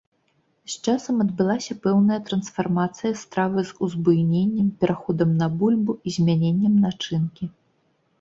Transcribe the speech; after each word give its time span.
З 0.75 0.77
часам 0.91 1.17
адбылася 1.23 1.73
пэўная 1.83 2.15
трансфармацыя 2.29 3.11
стравы 3.23 3.65
з 3.71 3.75
узбуйненнем, 3.89 4.71
пераходам 4.85 5.37
на 5.43 5.51
бульбу 5.61 5.93
і 6.09 6.15
змяненнем 6.17 6.73
начынкі. 6.87 7.51